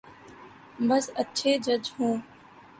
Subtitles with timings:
[0.87, 2.15] بس اچھے جج ہوں۔